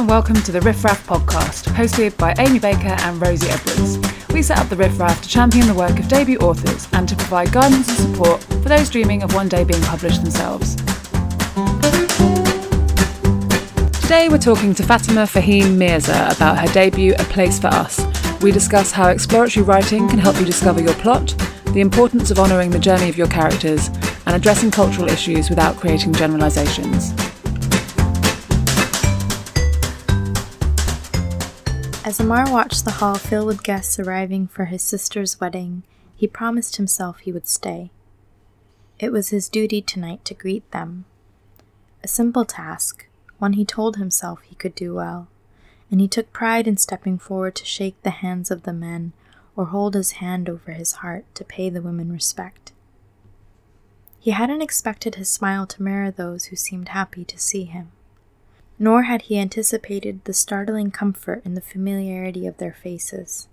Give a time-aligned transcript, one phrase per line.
[0.00, 3.98] and welcome to the Riff Raff podcast, hosted by Amy Baker and Rosie Edwards.
[4.32, 7.14] We set up the Riff Raff to champion the work of debut authors and to
[7.14, 10.76] provide guidance and support for those dreaming of one day being published themselves.
[14.00, 18.00] Today we're talking to Fatima Farheen Mirza about her debut A Place for Us.
[18.40, 21.34] We discuss how exploratory writing can help you discover your plot,
[21.74, 23.88] the importance of honouring the journey of your characters,
[24.24, 27.12] and addressing cultural issues without creating generalisations.
[32.10, 35.84] As Amar watched the hall fill with guests arriving for his sister's wedding,
[36.16, 37.92] he promised himself he would stay.
[38.98, 41.04] It was his duty tonight to greet them.
[42.02, 43.06] A simple task,
[43.38, 45.28] one he told himself he could do well,
[45.88, 49.12] and he took pride in stepping forward to shake the hands of the men
[49.54, 52.72] or hold his hand over his heart to pay the women respect.
[54.18, 57.92] He hadn't expected his smile to mirror those who seemed happy to see him
[58.82, 63.46] nor had he anticipated the startling comfort in the familiarity of their faces.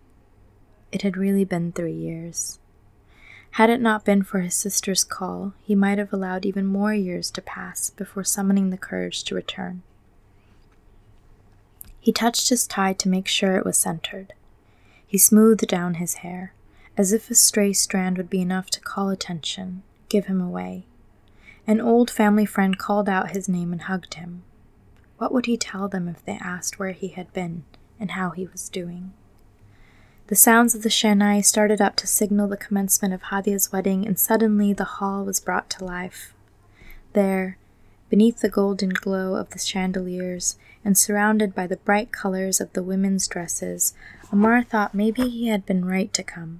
[0.89, 2.59] It had really been three years.
[3.51, 7.29] Had it not been for his sister's call, he might have allowed even more years
[7.31, 9.83] to pass before summoning the courage to return.
[11.99, 14.31] He touched his tie to make sure it was centered.
[15.05, 16.53] He smoothed down his hair,
[16.95, 20.85] as if a stray strand would be enough to call attention, give him away.
[21.65, 24.43] An old family friend called out his name and hugged him,
[25.17, 27.63] what would he tell them if they asked where he had been
[27.99, 29.13] and how he was doing?
[30.27, 34.19] The sounds of the Shehnai started up to signal the commencement of Hadia's wedding, and
[34.19, 36.33] suddenly the hall was brought to life.
[37.13, 37.57] There,
[38.09, 42.83] beneath the golden glow of the chandeliers, and surrounded by the bright colors of the
[42.83, 43.93] women's dresses,
[44.31, 46.59] Amar thought maybe he had been right to come.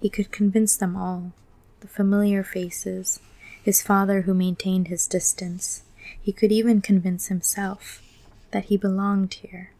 [0.00, 1.32] He could convince them all
[1.80, 3.20] the familiar faces,
[3.62, 5.83] his father who maintained his distance,
[6.24, 8.02] he could even convince himself
[8.50, 9.72] that he belonged here,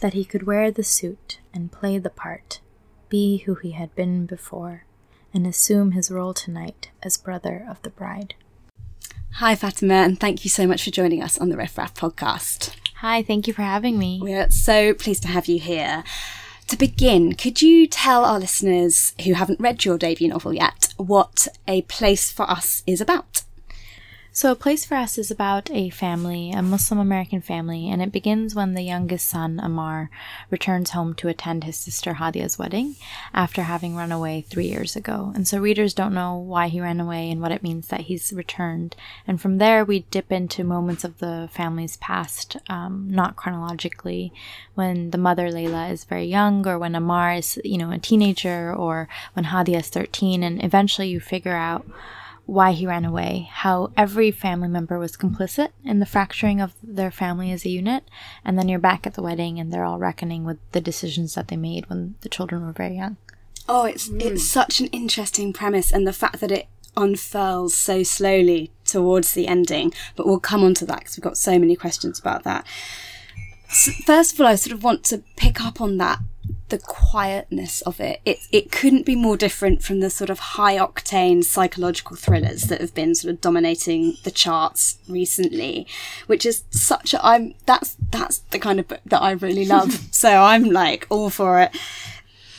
[0.00, 2.60] that he could wear the suit and play the part,
[3.08, 4.84] be who he had been before,
[5.34, 8.34] and assume his role tonight as brother of the bride.
[9.34, 12.76] Hi, Fatima, and thank you so much for joining us on the Riff Raff podcast.
[12.98, 14.20] Hi, thank you for having me.
[14.22, 16.04] We're so pleased to have you here.
[16.68, 21.48] To begin, could you tell our listeners who haven't read your debut novel yet what
[21.66, 23.29] A Place for Us is about?
[24.32, 28.12] So, A Place for Us is about a family, a Muslim American family, and it
[28.12, 30.08] begins when the youngest son, Amar,
[30.50, 32.94] returns home to attend his sister Hadia's wedding
[33.34, 35.32] after having run away three years ago.
[35.34, 38.32] And so, readers don't know why he ran away and what it means that he's
[38.32, 38.94] returned.
[39.26, 44.32] And from there, we dip into moments of the family's past, um, not chronologically,
[44.76, 48.72] when the mother, Layla, is very young, or when Amar is, you know, a teenager,
[48.72, 51.84] or when Hadia is 13, and eventually you figure out
[52.50, 57.12] why he ran away, how every family member was complicit in the fracturing of their
[57.12, 58.02] family as a unit,
[58.44, 61.46] and then you're back at the wedding and they're all reckoning with the decisions that
[61.46, 63.16] they made when the children were very young.
[63.68, 64.20] Oh, it's mm.
[64.20, 66.66] it's such an interesting premise, and the fact that it
[66.96, 69.94] unfurls so slowly towards the ending.
[70.16, 72.66] But we'll come on to that because we've got so many questions about that.
[73.68, 76.18] So first of all, I sort of want to pick up on that
[76.68, 78.20] the quietness of it.
[78.24, 82.80] It it couldn't be more different from the sort of high octane psychological thrillers that
[82.80, 85.86] have been sort of dominating the charts recently,
[86.26, 89.92] which is such a I'm that's that's the kind of book that I really love.
[90.10, 91.76] so I'm like all for it.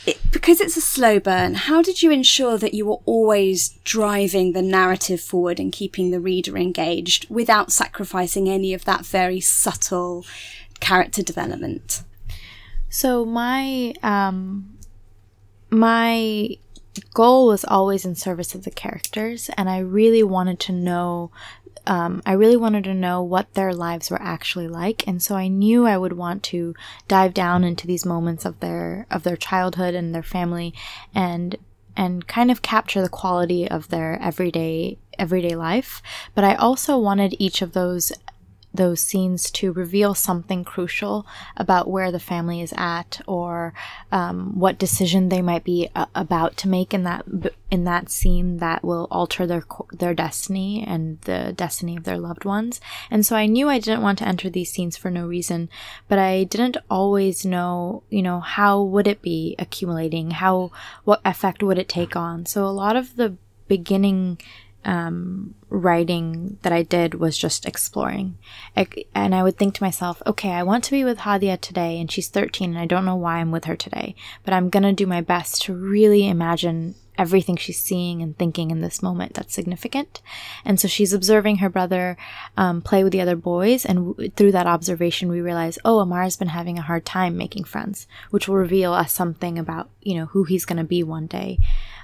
[0.06, 0.20] it.
[0.32, 4.62] Because it's a slow burn, how did you ensure that you were always driving the
[4.62, 10.26] narrative forward and keeping the reader engaged without sacrificing any of that very subtle
[10.80, 12.04] character development?
[12.92, 14.78] So my um
[15.70, 16.58] my
[17.14, 21.32] goal was always in service of the characters and I really wanted to know
[21.88, 25.48] um, I really wanted to know what their lives were actually like, and so I
[25.48, 26.76] knew I would want to
[27.08, 30.76] dive down into these moments of their of their childhood and their family,
[31.16, 31.56] and
[31.98, 36.04] and kind of capture the quality of their everyday everyday life.
[36.36, 38.12] But I also wanted each of those
[38.74, 41.26] those scenes to reveal something crucial
[41.58, 43.74] about where the family is at or
[44.12, 47.26] um, what decision they might be uh, about to make in that
[47.70, 52.46] in that scene that will alter their their destiny and the destiny of their loved
[52.46, 52.80] ones.
[53.10, 55.70] And so I knew I didn't want to enter these scenes for no reason,
[56.08, 60.32] but I didn't always know, you know, how would it be accumulating?
[60.32, 60.72] How
[61.04, 62.46] what effect would it take on?
[62.46, 63.36] So a lot of the
[63.68, 64.38] beginning
[64.86, 68.38] um, writing that I did was just exploring.
[68.76, 72.00] I, and I would think to myself, okay, I want to be with Hadia today,
[72.00, 74.84] and she's 13, and I don't know why I'm with her today, but I'm going
[74.84, 79.34] to do my best to really imagine everything she's seeing and thinking in this moment
[79.34, 80.22] that's significant.
[80.66, 82.18] And so she's observing her brother
[82.58, 83.86] um, play with the other boys.
[83.86, 87.66] And w- through that observation, we realize, oh, Amar's been having a hard time making
[87.66, 91.28] friends, which will reveal us something about, you know, who he's going to be one
[91.28, 91.60] day.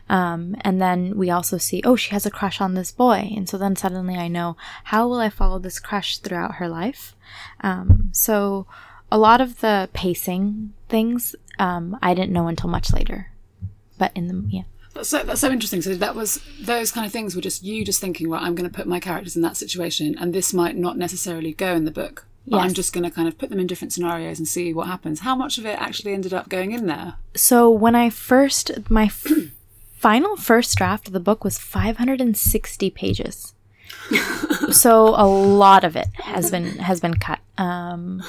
[0.09, 3.31] Um, and then we also see, oh, she has a crush on this boy.
[3.35, 4.55] And so then suddenly I know,
[4.85, 7.15] how will I follow this crush throughout her life?
[7.61, 8.67] Um, so
[9.11, 13.31] a lot of the pacing things um, I didn't know until much later.
[13.97, 14.63] But in the, yeah.
[14.93, 15.81] That's so, that's so interesting.
[15.81, 18.69] So that was those kind of things were just you just thinking, right, I'm going
[18.69, 21.91] to put my characters in that situation, and this might not necessarily go in the
[21.91, 22.25] book.
[22.47, 22.65] But Yes.
[22.65, 25.19] I'm just going to kind of put them in different scenarios and see what happens.
[25.19, 27.15] How much of it actually ended up going in there?
[27.35, 29.11] So when I first, my
[29.97, 33.53] final first draft of the book was 560 pages.
[34.71, 37.39] so a lot of it has been has been cut.
[37.57, 38.21] Um,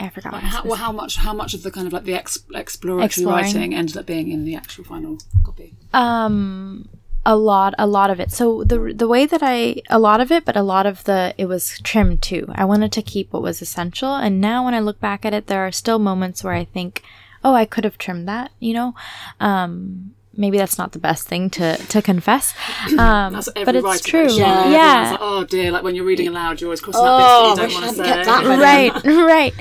[0.00, 0.32] I forgot.
[0.32, 1.16] What How, well, how much?
[1.16, 3.44] How much of the kind of like the ex- exploratory Exploring.
[3.44, 5.74] writing ended up being in the actual final copy?
[5.94, 6.88] um
[7.24, 10.32] a lot a lot of it so the the way that i a lot of
[10.32, 13.42] it but a lot of the it was trimmed too i wanted to keep what
[13.42, 16.54] was essential and now when i look back at it there are still moments where
[16.54, 17.00] i think
[17.44, 18.92] oh i could have trimmed that you know
[19.38, 22.54] um maybe that's not the best thing to to confess.
[22.98, 24.24] Um That's every but it's true.
[24.24, 24.50] goes, Yeah.
[24.60, 25.10] Everyone's yeah.
[25.12, 27.06] like, oh dear, like when you're reading aloud, you're always crossing Oh,
[27.52, 28.88] out bits that I you don't want to kept say.
[28.90, 29.52] that right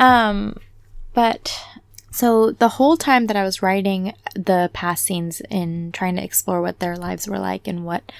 [0.00, 0.30] right.
[0.32, 0.56] Um
[1.14, 1.60] but
[2.10, 6.60] so the whole time that i was writing the past scenes and trying to explore
[6.60, 8.10] what their lives were like and what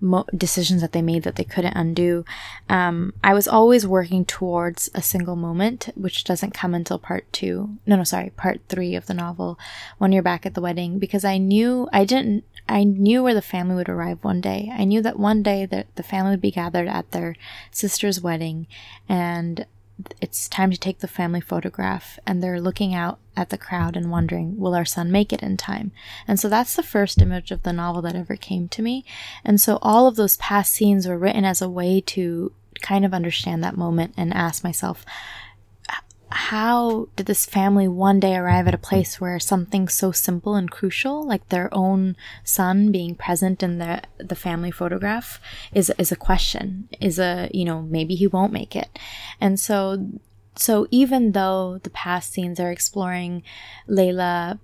[0.00, 2.24] mo- decisions that they made that they couldn't undo
[2.68, 7.76] um, i was always working towards a single moment which doesn't come until part two
[7.86, 9.58] no no sorry part three of the novel
[9.98, 13.42] when you're back at the wedding because i knew i didn't I knew where the
[13.42, 14.70] family would arrive one day.
[14.72, 17.34] I knew that one day that the family would be gathered at their
[17.72, 18.68] sister's wedding
[19.08, 19.66] and
[20.20, 24.10] it's time to take the family photograph and they're looking out at the crowd and
[24.10, 25.92] wondering will our son make it in time?
[26.26, 29.04] And so that's the first image of the novel that ever came to me.
[29.44, 32.52] And so all of those past scenes were written as a way to
[32.82, 35.04] kind of understand that moment and ask myself
[36.32, 40.70] how did this family one day arrive at a place where something so simple and
[40.70, 45.40] crucial like their own son being present in the the family photograph
[45.72, 48.98] is is a question is a you know maybe he won't make it.
[49.40, 50.08] And so
[50.56, 53.42] so even though the past scenes are exploring
[53.88, 54.58] Layla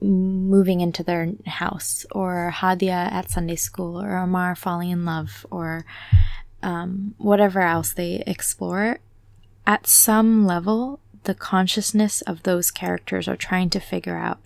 [0.00, 5.84] moving into their house or Hadia at Sunday school or Amar falling in love or
[6.62, 8.98] um, whatever else they explore
[9.66, 14.38] at some level the consciousness of those characters are trying to figure out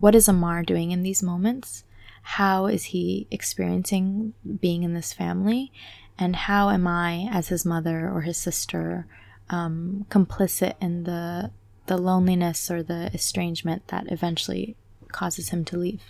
[0.00, 1.84] what is Amar doing in these moments
[2.22, 5.72] how is he experiencing being in this family
[6.18, 9.06] and how am I as his mother or his sister
[9.50, 11.50] um, complicit in the
[11.86, 14.76] the loneliness or the estrangement that eventually
[15.10, 16.02] causes him to leave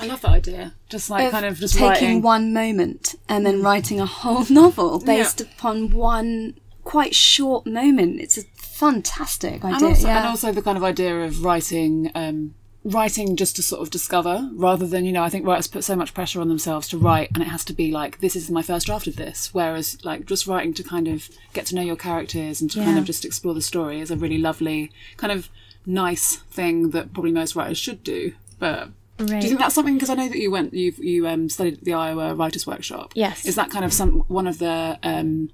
[0.00, 0.74] I love that idea.
[0.88, 2.22] Just like Of kind of just taking writing.
[2.22, 5.46] one moment and then writing a whole novel based Yeah.
[5.46, 6.54] upon one
[6.84, 8.20] quite short moment.
[8.20, 8.42] It's a
[8.76, 9.76] fantastic idea.
[9.76, 10.18] and also, yeah.
[10.18, 14.48] and also the kind of idea of writing um, writing just to sort of discover
[14.54, 17.28] rather than you know i think writers put so much pressure on themselves to write
[17.34, 20.24] and it has to be like this is my first draft of this whereas like
[20.24, 23.24] just writing to kind of get to know your characters and to kind of just
[23.24, 25.48] explore the story is a really lovely kind of
[25.84, 28.88] nice thing that probably most writers should do but
[29.18, 31.48] right do you think that's something because i know that you went you you um,
[31.48, 33.46] studied at the iowa writers workshop Yes.
[33.46, 35.50] is that kind of some one of the um,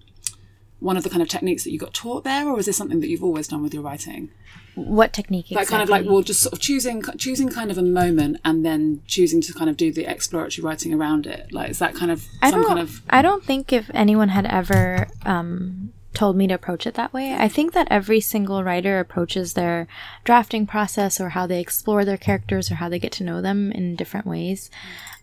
[0.82, 3.00] one of the kind of techniques that you got taught there or is this something
[3.00, 4.30] that you've always done with your writing
[4.74, 7.82] what technique that kind of like well just sort of choosing choosing kind of a
[7.82, 11.78] moment and then choosing to kind of do the exploratory writing around it like is
[11.78, 15.08] that kind of I some don't, kind of I don't think if anyone had ever
[15.24, 17.34] um, told me to approach it that way.
[17.34, 19.86] I think that every single writer approaches their
[20.24, 23.72] drafting process or how they explore their characters or how they get to know them
[23.72, 24.70] in different ways.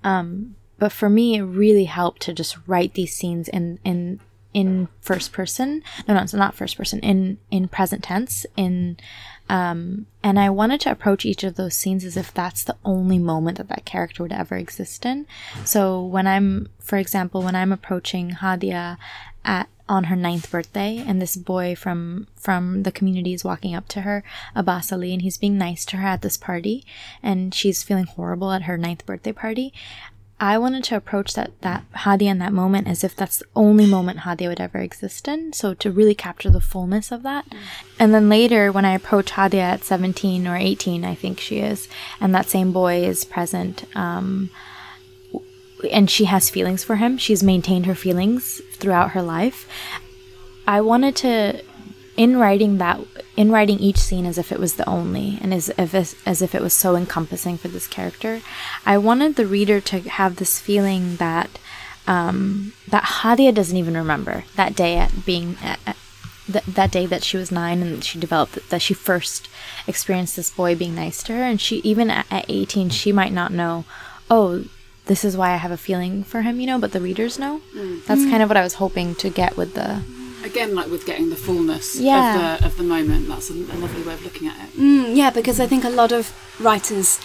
[0.03, 4.19] Um, but for me, it really helped to just write these scenes in in
[4.53, 5.83] in first person.
[6.07, 6.99] No, no, it's not first person.
[6.99, 8.45] In in present tense.
[8.55, 8.97] In
[9.49, 13.17] um, and I wanted to approach each of those scenes as if that's the only
[13.17, 15.25] moment that that character would ever exist in.
[15.65, 18.97] So when I'm, for example, when I'm approaching Hadia
[19.43, 23.87] at on her ninth birthday, and this boy from from the community is walking up
[23.87, 24.23] to her,
[24.55, 26.85] Abbas Ali, and he's being nice to her at this party,
[27.23, 29.73] and she's feeling horrible at her ninth birthday party.
[30.41, 33.85] I wanted to approach that that Hadia in that moment as if that's the only
[33.85, 35.51] moment Hadia would ever exist in.
[35.51, 37.45] So to really capture the fullness of that.
[37.99, 41.89] And then later when I approach Hadia at 17 or 18, I think she is,
[42.21, 44.49] and that same boy is present, um,
[45.91, 47.17] and she has feelings for him.
[47.17, 49.67] She's maintained her feelings throughout her life.
[50.67, 51.63] I wanted to
[52.19, 52.99] in writing that
[53.37, 56.53] in writing each scene as if it was the only and as if as if
[56.53, 58.41] it was so encompassing for this character
[58.85, 61.57] i wanted the reader to have this feeling that
[62.07, 65.95] um, that hadia doesn't even remember that day at being at, at
[66.51, 69.47] th- that day that she was nine and she developed that she first
[69.87, 73.31] experienced this boy being nice to her and she even at, at 18 she might
[73.31, 73.85] not know
[74.29, 74.65] oh
[75.05, 77.61] this is why i have a feeling for him you know but the readers know
[77.73, 78.03] mm.
[78.05, 80.03] that's kind of what i was hoping to get with the
[80.43, 82.55] again like with getting the fullness yeah.
[82.55, 85.15] of the of the moment that's a, a lovely way of looking at it mm,
[85.15, 87.19] yeah because i think a lot of writers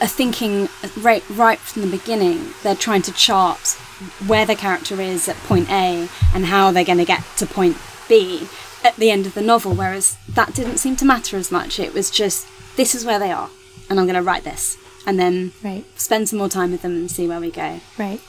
[0.00, 0.68] are thinking
[1.00, 3.78] right right from the beginning they're trying to chart
[4.26, 7.76] where the character is at point a and how they're going to get to point
[8.08, 8.46] b
[8.84, 11.94] at the end of the novel whereas that didn't seem to matter as much it
[11.94, 13.48] was just this is where they are
[13.88, 14.76] and i'm going to write this
[15.06, 15.84] and then right.
[15.98, 18.20] spend some more time with them and see where we go right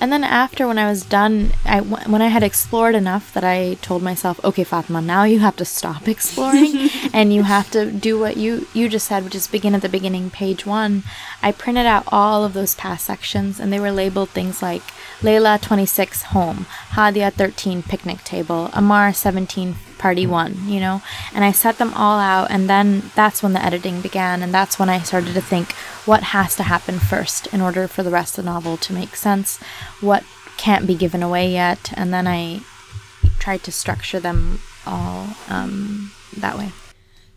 [0.00, 3.74] and then after, when I was done, I when I had explored enough that I
[3.80, 8.18] told myself, okay, Fatima, now you have to stop exploring, and you have to do
[8.18, 11.02] what you you just said, which is begin at the beginning, page one.
[11.42, 14.82] I printed out all of those past sections, and they were labeled things like
[15.20, 21.00] Layla 26 home, Hadia 13 picnic table, Amar 17 party one, you know?
[21.32, 24.78] And I set them all out, and then that's when the editing began, and that's
[24.78, 25.74] when I started to think
[26.06, 29.16] what has to happen first in order for the rest of the novel to make
[29.16, 29.58] sense,
[30.00, 30.24] what
[30.56, 32.60] can't be given away yet, and then I
[33.38, 36.72] tried to structure them all um, that way.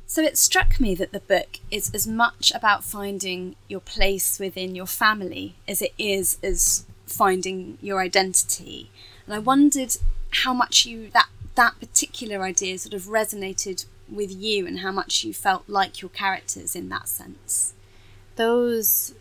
[0.05, 4.73] So it struck me that the book is as much about finding your place within
[4.73, 8.89] your family as it is as finding your identity.
[9.25, 9.97] And I wondered
[10.31, 15.23] how much you that that particular idea sort of resonated with you and how much
[15.23, 17.73] you felt like your characters in that sense.
[18.39, 19.13] Those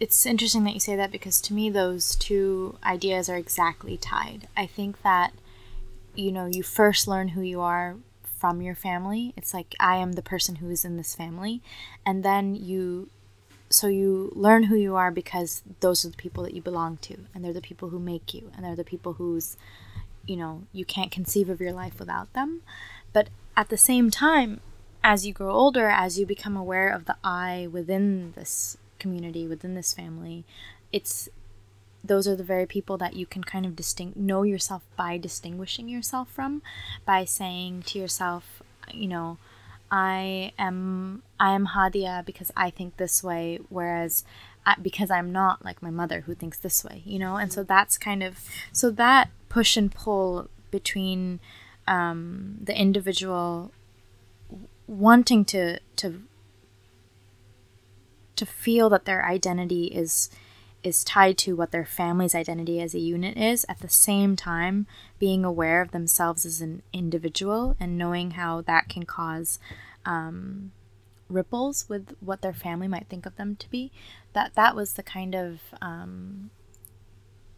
[0.00, 4.48] it's interesting that you say that because to me those two ideas are exactly tied.
[4.56, 5.32] I think that
[6.14, 7.96] you know, you first learn who you are
[8.38, 9.32] from your family.
[9.36, 11.60] It's like I am the person who is in this family
[12.06, 13.10] and then you
[13.68, 17.16] so you learn who you are because those are the people that you belong to
[17.34, 19.56] and they're the people who make you and they're the people whose
[20.26, 22.62] you know, you can't conceive of your life without them.
[23.12, 24.60] But at the same time,
[25.04, 29.74] as you grow older, as you become aware of the I within this community, within
[29.74, 30.44] this family,
[30.92, 31.28] it's
[32.04, 35.88] those are the very people that you can kind of distinct know yourself by distinguishing
[35.88, 36.60] yourself from
[37.04, 38.60] by saying to yourself
[38.92, 39.38] you know
[39.88, 44.24] i am i am hadia because i think this way whereas
[44.66, 47.36] I, because i'm not like my mother who thinks this way you know?
[47.36, 48.38] And so that's kind of
[48.72, 51.40] so that push and pull between
[51.86, 53.72] um, the individual
[54.92, 56.22] wanting to to
[58.36, 60.30] to feel that their identity is
[60.82, 64.86] is tied to what their family's identity as a unit is at the same time
[65.18, 69.60] being aware of themselves as an individual and knowing how that can cause
[70.04, 70.72] um,
[71.28, 73.92] ripples with what their family might think of them to be.
[74.32, 76.50] That that was the kind of um,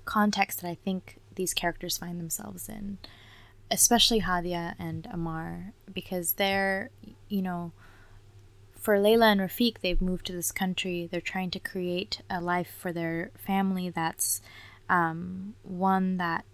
[0.05, 2.99] context that i think these characters find themselves in,
[3.75, 6.91] especially Hadia and Amar, because they're,
[7.29, 7.73] you know,
[8.79, 11.09] for Layla and Rafiq, they've moved to this country.
[11.11, 14.41] They're trying to create a life for their family that's
[14.89, 16.45] um, one that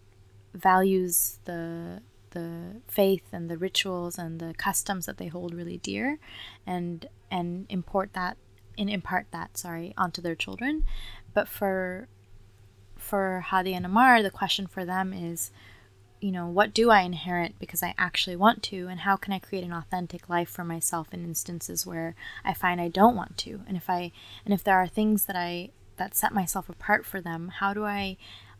[0.54, 2.00] values the
[2.30, 6.18] the faith and the rituals and the customs that they hold really dear,
[6.66, 8.36] and and import that
[8.78, 10.84] and impart that sorry onto their children.
[11.34, 12.08] But for
[12.96, 15.50] for Hadi and Amar, the question for them is,
[16.20, 19.38] you know, what do I inherit because I actually want to, and how can I
[19.38, 23.62] create an authentic life for myself in instances where I find I don't want to,
[23.66, 24.12] and if I
[24.44, 27.84] and if there are things that I that set myself apart for them, how do
[27.84, 28.16] I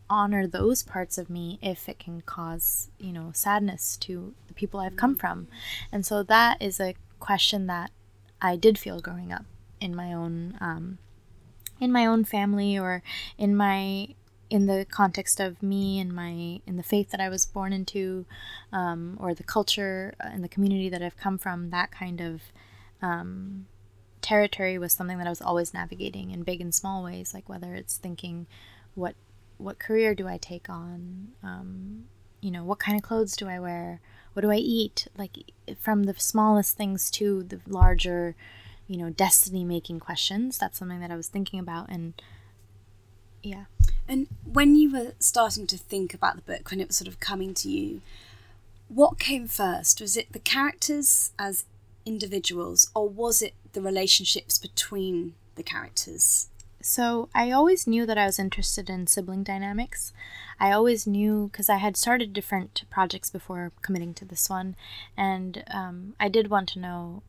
[0.09, 4.79] honor those parts of me if it can cause you know sadness to the people
[4.79, 5.47] I've come from,
[5.91, 7.91] and so that is a question that
[8.41, 9.45] I did feel growing up
[9.79, 10.97] in my own um,
[11.79, 13.03] in my own family or
[13.37, 14.15] in my
[14.51, 18.25] in the context of me and my in the faith that I was born into,
[18.73, 22.41] um, or the culture and the community that I've come from, that kind of
[23.01, 23.65] um,
[24.21, 27.33] territory was something that I was always navigating in big and small ways.
[27.33, 28.45] Like whether it's thinking,
[28.93, 29.15] what
[29.57, 31.29] what career do I take on?
[31.41, 32.03] Um,
[32.41, 34.01] you know, what kind of clothes do I wear?
[34.33, 35.07] What do I eat?
[35.17, 38.35] Like from the smallest things to the larger,
[38.85, 40.57] you know, destiny making questions.
[40.57, 42.21] That's something that I was thinking about and
[43.43, 43.65] yeah.
[44.07, 47.19] And when you were starting to think about the book, when it was sort of
[47.19, 48.01] coming to you,
[48.87, 50.01] what came first?
[50.01, 51.65] Was it the characters as
[52.05, 56.47] individuals, or was it the relationships between the characters?
[56.81, 60.13] So I always knew that I was interested in sibling dynamics.
[60.59, 64.75] I always knew because I had started different projects before committing to this one,
[65.15, 67.23] and um, I did want to know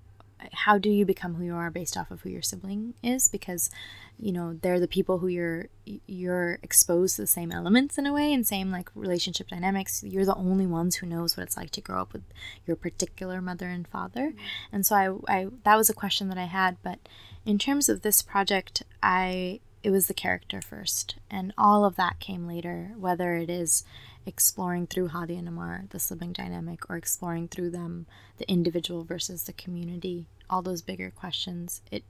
[0.52, 3.28] how do you become who you are based off of who your sibling is?
[3.28, 3.70] Because
[4.18, 5.66] you know they're the people who you're
[6.06, 10.02] you're exposed to the same elements in a way and same like relationship dynamics.
[10.02, 12.22] You're the only ones who knows what it's like to grow up with
[12.66, 14.28] your particular mother and father.
[14.28, 14.74] Mm-hmm.
[14.74, 16.98] and so I, I that was a question that i had but
[17.44, 21.16] in terms of this project i it was the character first.
[21.30, 23.84] And all of that came later whether it is
[24.26, 28.06] exploring through Hadia and Amar the sibling dynamic or exploring through them
[28.38, 31.82] the individual versus the community all those bigger questions.
[31.90, 32.04] It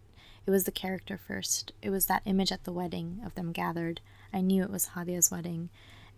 [0.44, 1.72] it was the character first.
[1.80, 4.00] It was that image at the wedding of them gathered.
[4.32, 5.70] I knew it was hadia's wedding.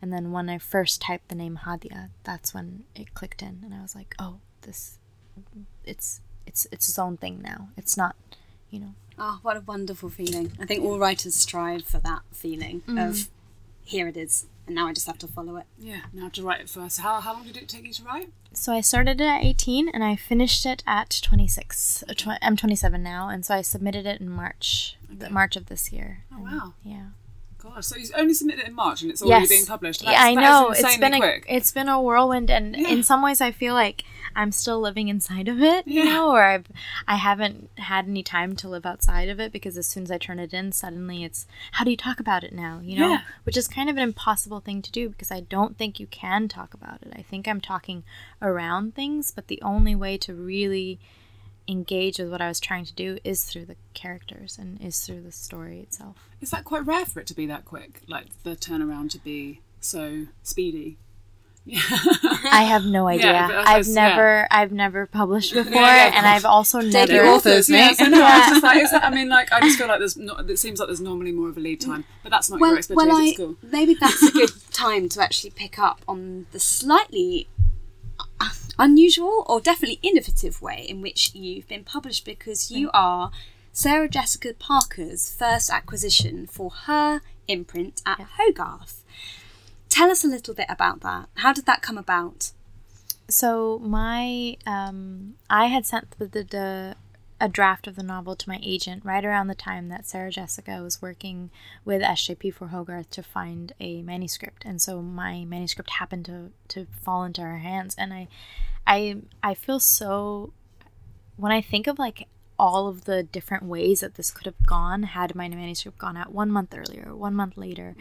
[0.02, 3.72] And then when i first typed the name hadia that's when it clicked in and
[3.72, 4.98] i was like oh this
[5.84, 7.68] it's it's it's its own thing now.
[7.76, 8.16] It's not
[8.70, 8.94] you know.
[9.18, 10.52] Oh what a wonderful feeling.
[10.60, 13.08] I think all writers strive for that feeling mm.
[13.08, 13.28] of
[13.84, 15.66] here it is and now I just have to follow it.
[15.78, 17.00] Yeah, now to write it first.
[17.00, 18.30] How, how long did it take you to write?
[18.52, 22.04] So I started it at 18 and I finished it at 26.
[22.08, 25.28] Uh, I'm 27 now, and so I submitted it in March, okay.
[25.28, 26.24] March of this year.
[26.32, 26.74] Oh, wow.
[26.82, 27.06] Yeah.
[27.58, 29.48] Gosh, so you only submitted it in March and it's already yes.
[29.48, 30.04] being published.
[30.04, 30.70] That's, yeah, I know.
[30.70, 32.88] It's been a, it's been a whirlwind, and yeah.
[32.88, 34.04] in some ways, I feel like
[34.36, 36.66] I'm still living inside of it, you know, or I've
[37.06, 40.18] I haven't had any time to live outside of it because as soon as I
[40.18, 43.20] turn it in, suddenly it's how do you talk about it now, you know, yeah.
[43.44, 46.48] which is kind of an impossible thing to do because I don't think you can
[46.48, 47.12] talk about it.
[47.14, 48.04] I think I'm talking
[48.42, 50.98] around things, but the only way to really
[51.66, 55.22] engage with what I was trying to do is through the characters and is through
[55.22, 56.28] the story itself.
[56.40, 58.02] Is that quite rare for it to be that quick?
[58.06, 60.98] Like the turnaround to be so speedy?
[61.66, 61.80] Yeah.
[61.88, 63.32] I have no idea.
[63.32, 64.46] Yeah, I've never, yeah.
[64.50, 67.24] I've never published before, yeah, and I've also never.
[67.24, 67.92] authors, yeah.
[67.92, 70.48] So no, I, like, that, I mean, like, I just feel like there's not.
[70.50, 72.78] It seems like there's normally more of a lead time, but that's not well, your
[72.78, 73.56] expertise well, I, at school.
[73.62, 77.48] Maybe that's a good time to actually pick up on the slightly
[78.40, 82.90] uh, unusual or definitely innovative way in which you've been published because you mm.
[82.94, 83.30] are
[83.72, 88.26] Sarah Jessica Parker's first acquisition for her imprint at yeah.
[88.38, 89.03] Hogarth.
[89.94, 91.28] Tell us a little bit about that.
[91.36, 92.50] How did that come about?
[93.28, 96.96] So my um, I had sent the, the, the
[97.40, 100.82] a draft of the novel to my agent right around the time that Sarah Jessica
[100.82, 101.50] was working
[101.84, 106.88] with SJP for Hogarth to find a manuscript, and so my manuscript happened to to
[107.00, 108.26] fall into her hands, and I,
[108.88, 110.52] I I feel so
[111.36, 112.26] when I think of like
[112.58, 116.32] all of the different ways that this could have gone had my manuscript gone out
[116.32, 117.96] one month earlier, one month later.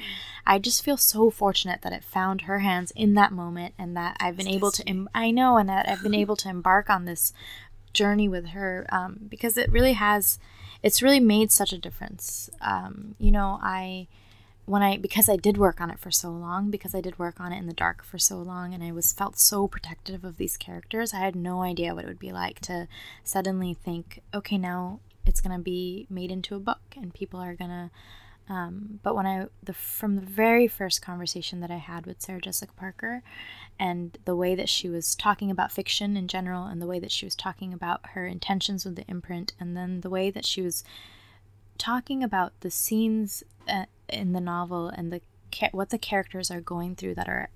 [0.45, 4.17] I just feel so fortunate that it found her hands in that moment and that
[4.19, 7.05] I've been able to, Im- I know, and that I've been able to embark on
[7.05, 7.33] this
[7.93, 10.39] journey with her um, because it really has
[10.81, 12.49] it's really made such a difference.
[12.59, 14.07] Um, you know i
[14.65, 17.39] when i because i did work on it for so long because i did work
[17.39, 20.38] on it in the dark for so long and i was felt so protective of
[20.38, 22.88] these characters i had no idea what it would be like to
[23.23, 27.56] suddenly think okay now it's going to be made into a book and people are
[27.56, 27.89] going to
[28.49, 32.41] um, but when I the from the very first conversation that I had with Sarah
[32.41, 33.23] Jessica Parker,
[33.80, 37.12] and the way that she was talking about fiction in general, and the way that
[37.12, 40.62] she was talking about her intentions with the imprint, and then the way that she
[40.62, 40.84] was
[41.78, 45.21] talking about the scenes uh, in the novel and the
[45.71, 47.49] what the characters are going through that are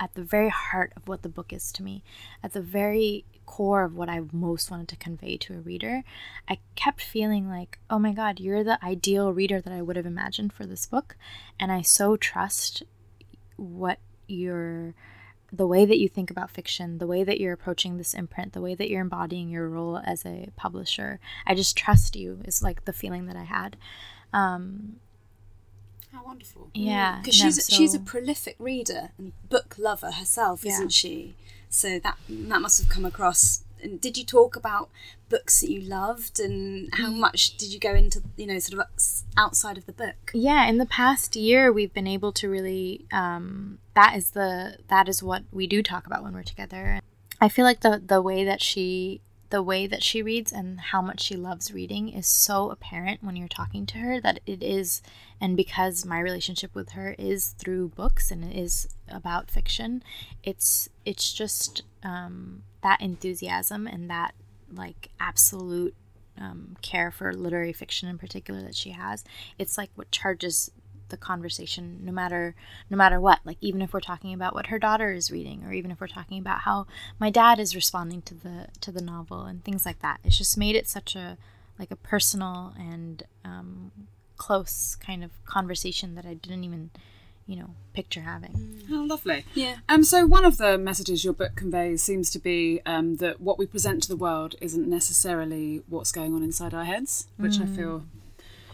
[0.00, 2.02] at the very heart of what the book is to me,
[2.42, 6.04] at the very core of what I most wanted to convey to a reader,
[6.48, 10.06] I kept feeling like, oh my God, you're the ideal reader that I would have
[10.06, 11.16] imagined for this book.
[11.58, 12.82] And I so trust
[13.56, 14.94] what you're
[15.50, 18.60] the way that you think about fiction, the way that you're approaching this imprint, the
[18.60, 21.18] way that you're embodying your role as a publisher.
[21.46, 23.78] I just trust you, is like the feeling that I had.
[24.34, 24.96] Um,
[26.12, 26.70] how wonderful!
[26.74, 27.76] Yeah, because no, she's so...
[27.76, 30.72] she's a prolific reader and book lover herself, yeah.
[30.72, 31.34] isn't she?
[31.68, 33.64] So that that must have come across.
[33.80, 34.90] And did you talk about
[35.28, 37.18] books that you loved, and how mm.
[37.18, 38.86] much did you go into you know sort of
[39.36, 40.32] outside of the book?
[40.32, 43.06] Yeah, in the past year, we've been able to really.
[43.12, 47.00] Um, that is the that is what we do talk about when we're together.
[47.40, 51.00] I feel like the the way that she the way that she reads and how
[51.00, 55.00] much she loves reading is so apparent when you're talking to her that it is
[55.40, 60.02] and because my relationship with her is through books and it is about fiction
[60.42, 64.34] it's it's just um, that enthusiasm and that
[64.72, 65.94] like absolute
[66.38, 69.24] um, care for literary fiction in particular that she has
[69.58, 70.70] it's like what charges
[71.08, 72.54] the conversation no matter
[72.90, 75.72] no matter what like even if we're talking about what her daughter is reading or
[75.72, 76.86] even if we're talking about how
[77.18, 80.58] my dad is responding to the to the novel and things like that it's just
[80.58, 81.38] made it such a
[81.78, 83.92] like a personal and um,
[84.36, 86.90] close kind of conversation that I didn't even,
[87.46, 88.82] you know, picture having.
[88.90, 89.44] Oh, lovely.
[89.54, 89.76] Yeah.
[89.88, 93.58] Um, so one of the messages your book conveys seems to be um, that what
[93.58, 97.66] we present to the world isn't necessarily what's going on inside our heads, which I
[97.66, 98.04] feel,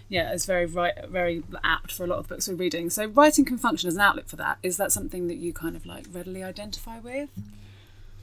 [0.09, 2.91] yeah, is very right, very apt for a lot of books we're reading.
[2.91, 4.59] So writing can function as an outlet for that.
[4.63, 7.31] Is that something that you kind of like readily identify with?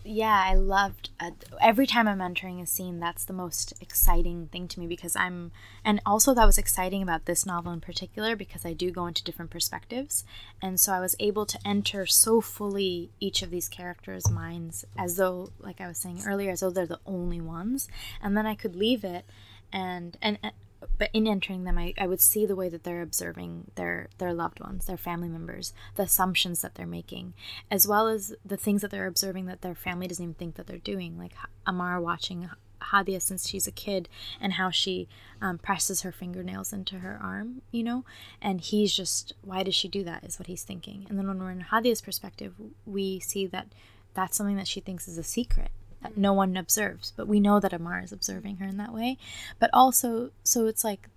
[0.04, 1.30] yeah i loved uh,
[1.62, 5.52] every time i'm entering a scene that's the most exciting thing to me because i'm
[5.86, 9.24] and also that was exciting about this novel in particular because i do go into
[9.24, 10.24] different perspectives
[10.62, 15.18] and so i was able to enter so fully each of these characters minds as
[15.18, 17.88] though like i was saying earlier as though they're the only ones
[18.24, 19.26] and then i could leave it
[19.72, 20.54] and and, and
[20.98, 24.34] but in entering them I, I would see the way that they're observing their their
[24.34, 27.34] loved ones their family members the assumptions that they're making
[27.70, 30.68] as well as the things that they're observing that their family doesn't even think that
[30.68, 31.34] they're doing like
[31.66, 32.50] amar watching
[32.92, 35.08] hadia since she's a kid and how she
[35.40, 38.04] um, presses her fingernails into her arm you know?
[38.42, 41.06] And he's just why does she do that is what he's thinking.
[41.10, 43.68] And then when we're in hadia's perspective we see that
[44.14, 47.60] that's something that she thinks is a secret that no one observes but we know
[47.60, 49.18] that amar is observing her in that way.
[49.60, 51.08] But also so it's like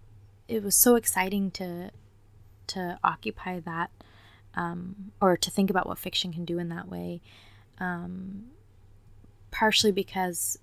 [0.49, 1.91] it was so exciting to
[2.69, 3.91] to occupy that
[4.57, 7.21] um, or to think about what fiction can do in that way
[7.79, 8.45] um,
[9.51, 10.59] partially because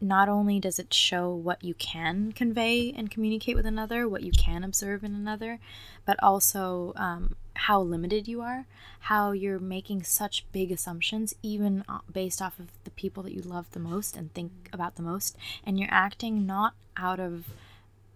[0.00, 4.32] not only does it show what you can convey and communicate with another, what you
[4.32, 5.60] can observe in another,
[6.04, 8.66] but also um, how limited you are,
[9.00, 13.42] how you're making such big assumptions, even uh, based off of the people that you
[13.42, 17.46] love the most and think about the most, and you're acting not out of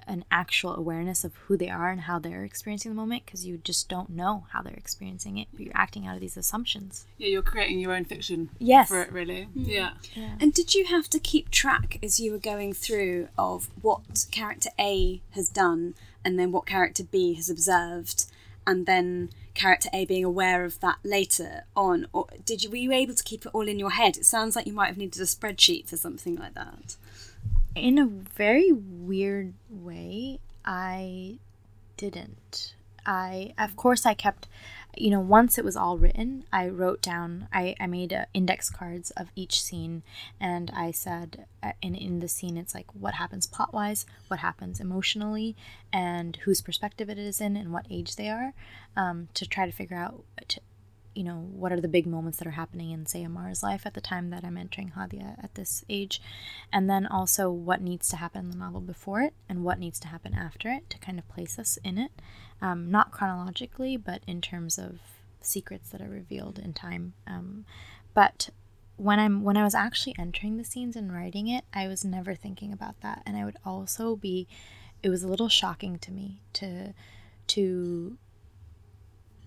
[0.08, 3.58] an actual awareness of who they are and how they're experiencing the moment because you
[3.58, 7.26] just don't know how they're experiencing it but you're acting out of these assumptions Yeah,
[7.26, 8.88] you're creating your own fiction Yes.
[8.88, 9.48] for it, really.
[9.52, 9.94] Yeah.
[10.38, 14.70] And did you have to keep track as you were going through of what character
[14.78, 15.94] A has done
[16.24, 18.26] and then what character B has observed
[18.66, 22.06] and then character A being aware of that later on?
[22.12, 24.16] Or did you were you able to keep it all in your head?
[24.16, 26.96] It sounds like you might have needed a spreadsheet for something like that.
[27.74, 31.36] in a very weird way i
[31.98, 32.74] didn't
[33.06, 34.48] i of course i kept
[34.96, 38.70] you know once it was all written i wrote down i, I made uh, index
[38.70, 40.02] cards of each scene
[40.40, 44.40] and i said uh, in, in the scene it's like what happens plot wise what
[44.40, 45.56] happens emotionally
[45.92, 48.52] and whose perspective it is in and what age they are
[48.96, 50.60] um, to try to figure out to,
[51.16, 53.94] you know, what are the big moments that are happening in, say, Amar's life at
[53.94, 56.20] the time that I'm entering Hadia at this age.
[56.72, 59.98] And then also what needs to happen in the novel before it and what needs
[60.00, 62.12] to happen after it to kind of place us in it.
[62.60, 64.98] Um, not chronologically, but in terms of
[65.40, 67.14] secrets that are revealed in time.
[67.26, 67.64] Um,
[68.12, 68.50] but
[68.96, 72.34] when I'm when I was actually entering the scenes and writing it, I was never
[72.34, 73.22] thinking about that.
[73.26, 74.46] And I would also be
[75.02, 76.94] it was a little shocking to me to
[77.48, 78.18] to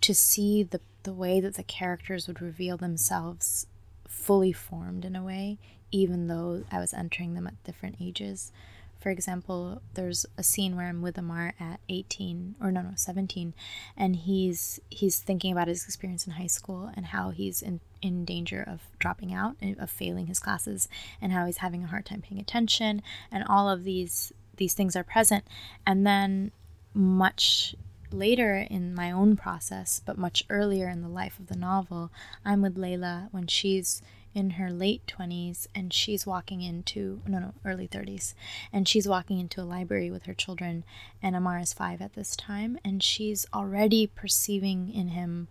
[0.01, 3.67] to see the the way that the characters would reveal themselves
[4.07, 5.57] fully formed in a way,
[5.91, 8.51] even though I was entering them at different ages.
[8.99, 13.53] For example, there's a scene where I'm with Amar at 18 or no no 17
[13.95, 18.25] and he's he's thinking about his experience in high school and how he's in in
[18.25, 20.89] danger of dropping out and of failing his classes
[21.21, 24.97] and how he's having a hard time paying attention and all of these these things
[24.97, 25.45] are present
[25.87, 26.51] and then
[26.93, 27.73] much
[28.13, 32.11] later in my own process, but much earlier in the life of the novel,
[32.43, 34.01] I'm with Layla when she's
[34.33, 38.33] in her late 20s and she's walking into no no early 30s
[38.71, 40.83] and she's walking into a library with her children
[41.21, 45.47] and Amar is 5 at this time and she's already perceiving in him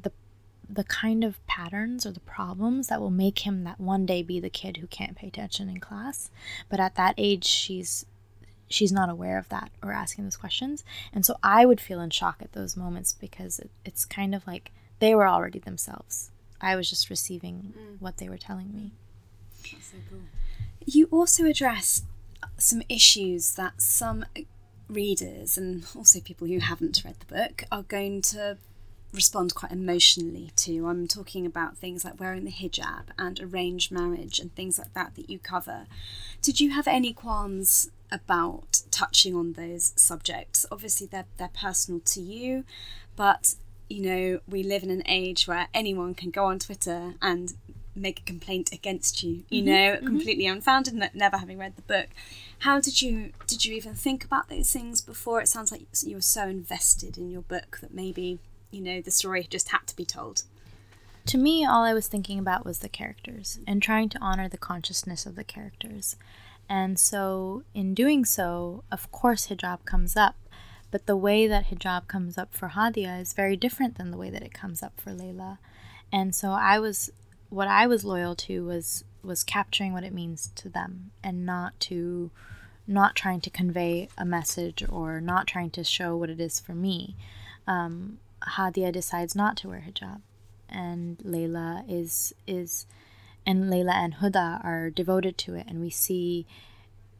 [0.00, 0.10] the
[0.68, 4.40] the kind of patterns or the problems that will make him that one day be
[4.40, 6.30] the kid who can't pay attention in class.
[6.68, 8.04] But at that age she's
[8.68, 10.84] she's not aware of that or asking those questions.
[11.12, 14.46] And so I would feel in shock at those moments because it, it's kind of
[14.46, 16.30] like they were already themselves.
[16.60, 18.00] I was just receiving mm.
[18.00, 18.92] what they were telling me.
[19.72, 20.20] That's so cool.
[20.84, 22.02] You also address
[22.42, 24.24] uh, some issues that some
[24.88, 28.56] readers and also people who haven't read the book are going to
[29.16, 30.86] respond quite emotionally to.
[30.86, 35.16] I'm talking about things like wearing the hijab and arranged marriage and things like that
[35.16, 35.86] that you cover.
[36.42, 40.64] Did you have any qualms about touching on those subjects?
[40.70, 42.64] Obviously, they're, they're personal to you,
[43.16, 43.56] but
[43.88, 47.54] you know, we live in an age where anyone can go on Twitter and
[47.94, 50.06] make a complaint against you, you mm-hmm, know, mm-hmm.
[50.06, 52.08] completely unfounded, ne- never having read the book.
[52.60, 55.40] How did you did you even think about those things before?
[55.40, 58.38] It sounds like you were so invested in your book that maybe
[58.76, 60.42] you know the story just had to be told.
[61.26, 64.56] To me, all I was thinking about was the characters and trying to honor the
[64.58, 66.16] consciousness of the characters.
[66.68, 70.36] And so, in doing so, of course, hijab comes up.
[70.92, 74.30] But the way that hijab comes up for Hadia is very different than the way
[74.30, 75.58] that it comes up for Layla.
[76.12, 77.10] And so, I was,
[77.48, 81.78] what I was loyal to was was capturing what it means to them and not
[81.80, 82.30] to
[82.86, 86.72] not trying to convey a message or not trying to show what it is for
[86.72, 87.16] me.
[87.66, 88.18] Um,
[88.50, 90.20] Hadia decides not to wear hijab,
[90.68, 92.86] and Layla is is,
[93.44, 96.46] and Layla and Huda are devoted to it, and we see,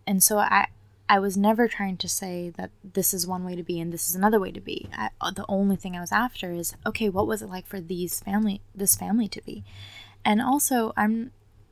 [0.07, 0.69] and so I.
[1.09, 4.09] I was never trying to say that this is one way to be and this
[4.09, 4.89] is another way to be.
[4.93, 8.19] I, the only thing I was after is okay, what was it like for these
[8.19, 9.63] family, this family to be,
[10.25, 11.31] and also I'm,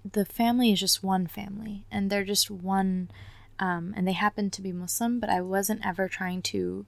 [0.08, 3.10] the family is just one family and they're just one
[3.58, 6.86] um, and they happen to be Muslim, but I wasn't ever trying to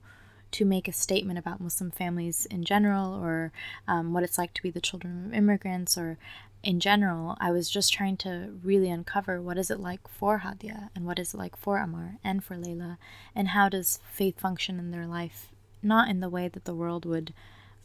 [0.51, 3.51] to make a statement about Muslim families in general or
[3.87, 6.17] um, what it's like to be the children of immigrants or
[6.63, 7.37] in general.
[7.39, 11.19] I was just trying to really uncover what is it like for Hadia and what
[11.19, 12.97] is it like for Amar and for Layla
[13.35, 15.49] and how does faith function in their life,
[15.83, 17.33] not in the way that the world would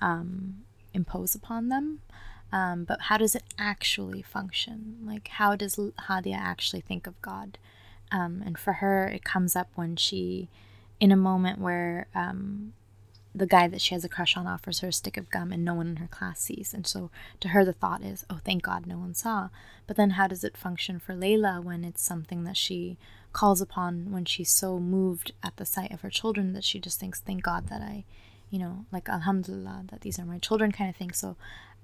[0.01, 0.63] um,
[0.95, 2.01] impose upon them.
[2.53, 4.99] Um, but how does it actually function?
[5.05, 7.57] Like, how does Hadia actually think of God?
[8.11, 10.51] Um, and for her, it comes up when she,
[11.03, 12.73] in a moment where um,
[13.35, 15.65] the guy that she has a crush on offers her a stick of gum and
[15.65, 16.73] no one in her class sees.
[16.73, 17.11] And so
[17.41, 19.49] to her, the thought is, oh, thank God no one saw.
[19.89, 22.99] But then how does it function for Layla when it's something that she
[23.33, 27.01] calls upon when she's so moved at the sight of her children that she just
[27.01, 28.05] thinks, thank God that I,
[28.49, 31.11] you know, like Alhamdulillah, that these are my children kind of thing.
[31.11, 31.37] So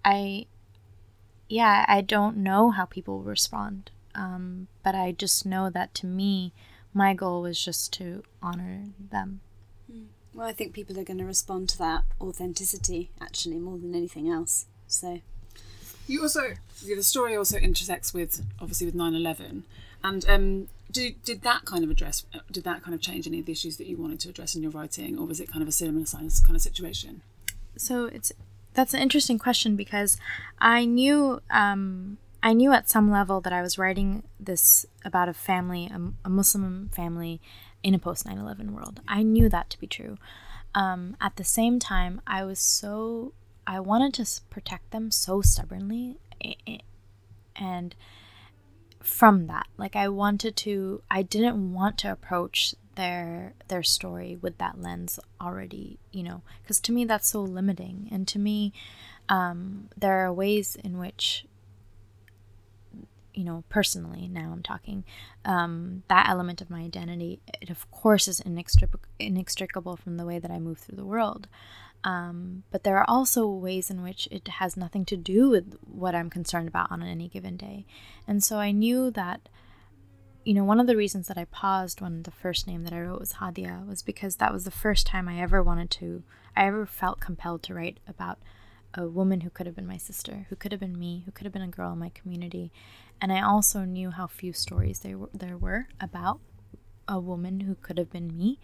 [0.05, 0.47] I,
[1.49, 6.53] yeah, I don't know how people respond um, but I just know that to me,
[6.99, 9.41] my goal was just to honor them.
[9.91, 10.07] Hmm.
[10.35, 14.29] Well, I think people are going to respond to that authenticity actually more than anything
[14.29, 14.67] else.
[14.89, 15.21] So,
[16.09, 19.63] you also the story also intersects with obviously with 9/11,
[20.03, 23.47] and um, did did that kind of address did that kind of change any of
[23.47, 25.69] the issues that you wanted to address in your writing, or was it kind of
[25.69, 27.23] a similar science kind of situation?
[27.77, 28.33] So it's
[28.75, 30.19] that's an interesting question because
[30.59, 35.35] I knew um, I knew at some level that I was writing this about a
[35.35, 35.91] family,
[36.25, 37.41] a, Muslim family
[37.83, 39.01] in a post 9 11 world.
[39.07, 40.19] I knew that to be true.
[40.75, 43.33] Um, at the same time, I was so,
[43.67, 46.19] I wanted to protect them so stubbornly.
[47.57, 47.95] And
[49.03, 54.59] from that, like I wanted to, I didn't want to approach their their story with
[54.59, 58.73] that lens already you know because to me that's so limiting and to me
[59.29, 61.47] um, there are ways in which
[63.39, 65.05] you know, personally, now I'm talking,
[65.45, 70.41] um, that element of my identity, it of course is inextric- inextricable from the way
[70.41, 71.47] that I move through the world.
[72.03, 76.17] Um, but there are also ways in which it has nothing to do with what
[76.17, 77.87] I'm concerned about on any given day.
[78.27, 79.49] And so I knew that,
[80.45, 83.03] you know, one of the reasons that I paused when the first name that I
[83.03, 86.25] wrote was Hadia was because that was the first time I ever wanted to,
[86.57, 88.41] I ever felt compelled to write about
[88.95, 91.45] a woman who could have been my sister, who could have been me, who could
[91.45, 92.73] have been a girl in my community.
[93.21, 96.41] And I also knew how few stories there were, there were about
[97.07, 98.59] a woman who could have been me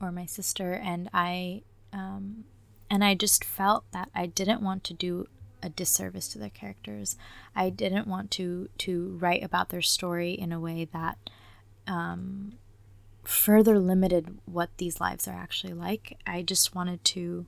[0.00, 0.72] or my sister.
[0.72, 2.44] And I, um,
[2.90, 5.26] and I just felt that I didn't want to do
[5.62, 7.16] a disservice to their characters.
[7.54, 11.18] I didn't want to to write about their story in a way that
[11.88, 12.52] um,
[13.24, 16.16] further limited what these lives are actually like.
[16.24, 17.46] I just wanted to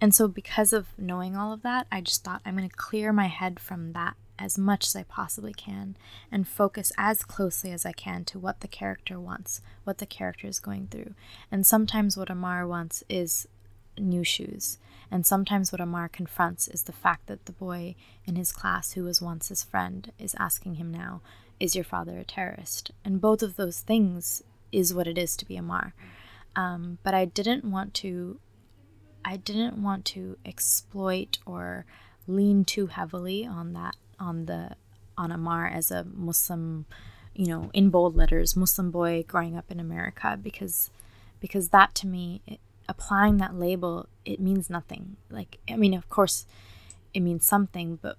[0.00, 3.12] and so, because of knowing all of that, I just thought I'm going to clear
[3.12, 5.96] my head from that as much as I possibly can
[6.32, 10.46] and focus as closely as I can to what the character wants, what the character
[10.46, 11.14] is going through.
[11.52, 13.46] And sometimes what Amar wants is
[13.98, 14.78] new shoes.
[15.10, 19.04] And sometimes what Amar confronts is the fact that the boy in his class who
[19.04, 21.20] was once his friend is asking him now,
[21.58, 22.92] Is your father a terrorist?
[23.04, 25.94] And both of those things is what it is to be Amar.
[26.56, 28.38] Um, but I didn't want to
[29.22, 31.84] I didn't want to exploit or
[32.26, 34.76] lean too heavily on that on the
[35.18, 36.86] on Amar as a Muslim,
[37.34, 40.90] you know, in bold letters, Muslim boy growing up in America because
[41.40, 45.16] because that to me it, applying that label it means nothing.
[45.30, 46.46] Like I mean, of course
[47.12, 48.16] it means something, but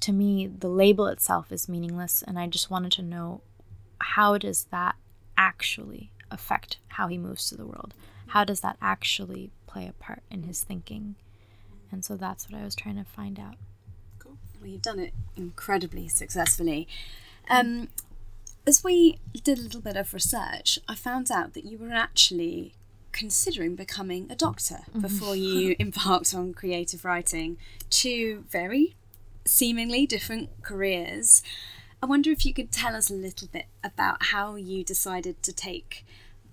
[0.00, 3.42] to me the label itself is meaningless and I just wanted to know
[4.00, 4.96] how does that
[5.36, 7.94] actually affect how he moves to the world?
[8.28, 11.14] How does that actually play a part in his thinking.
[11.92, 13.54] And so that's what I was trying to find out.
[14.60, 16.86] Well, you've done it incredibly successfully.
[17.48, 17.88] Um,
[18.66, 22.74] as we did a little bit of research, I found out that you were actually
[23.12, 25.00] considering becoming a doctor mm-hmm.
[25.00, 27.56] before you embarked on creative writing.
[27.88, 28.94] Two very
[29.44, 31.42] seemingly different careers.
[32.02, 35.52] I wonder if you could tell us a little bit about how you decided to
[35.52, 36.04] take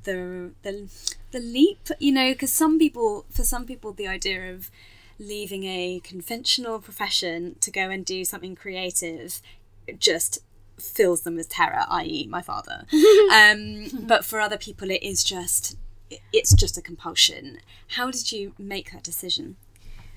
[0.04, 0.90] the the
[1.32, 1.90] the leap.
[2.00, 4.72] You know, because some people, for some people, the idea of
[5.20, 9.42] leaving a conventional profession to go and do something creative
[9.98, 10.40] just
[10.80, 12.86] fills them with terror, i.e., my father.
[13.34, 15.78] um, but for other people, it is just
[16.32, 17.60] it's just a compulsion.
[17.96, 19.58] How did you make that decision?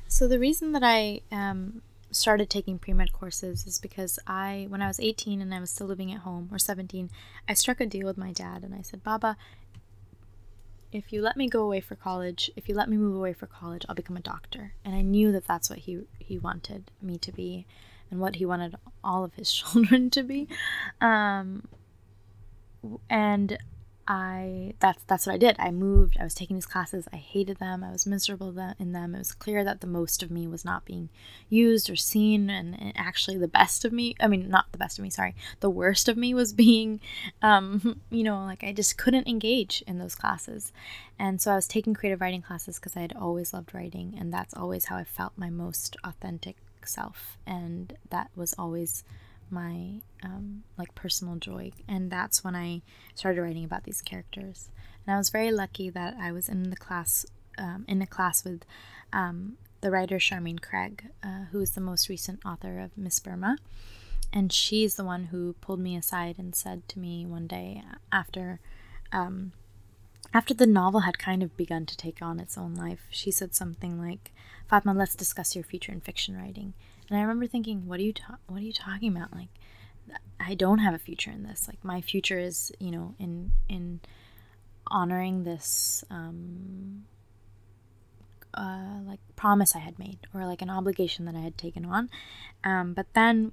[0.06, 4.82] So the reason that I um, started taking pre med courses is because I, when
[4.82, 7.10] I was 18 and I was still living at home, or 17,
[7.48, 9.36] I struck a deal with my dad and I said, Baba,
[10.92, 13.46] if you let me go away for college, if you let me move away for
[13.46, 14.74] college, I'll become a doctor.
[14.85, 17.66] And I knew that that's what he he wanted me to be,
[18.11, 20.48] and what he wanted all of his children to be.
[21.00, 21.68] Um,
[23.09, 23.59] and
[24.10, 25.54] I that's that's what I did.
[25.60, 26.16] I moved.
[26.18, 27.06] I was taking these classes.
[27.12, 27.84] I hated them.
[27.84, 29.14] I was miserable in them.
[29.14, 31.10] It was clear that the most of me was not being
[31.48, 34.16] used or seen, and, and actually the best of me.
[34.18, 35.10] I mean, not the best of me.
[35.10, 36.98] Sorry, the worst of me was being,
[37.40, 40.72] um, you know, like I just couldn't engage in those classes,
[41.16, 44.32] and so I was taking creative writing classes because I had always loved writing, and
[44.32, 49.04] that's always how I felt my most authentic self, and that was always
[49.50, 52.82] my um, like personal joy and that's when i
[53.14, 54.70] started writing about these characters.
[55.06, 57.26] And i was very lucky that i was in the class
[57.58, 58.62] um, in a class with
[59.12, 63.56] um, the writer charmaine craig uh, who is the most recent author of miss burma.
[64.32, 67.82] And she's the one who pulled me aside and said to me one day
[68.12, 68.60] after
[69.12, 69.52] um,
[70.32, 73.54] after the novel had kind of begun to take on its own life she said
[73.54, 74.32] something like
[74.68, 76.74] fatma let's discuss your future in fiction writing
[77.10, 79.34] and I remember thinking, what are you ta- what are you talking about?
[79.34, 79.48] Like
[80.38, 81.66] I don't have a future in this.
[81.68, 84.00] Like my future is, you know, in in
[84.86, 87.04] honoring this um
[88.54, 92.10] uh, like promise I had made or like an obligation that I had taken on.
[92.64, 93.52] Um, but then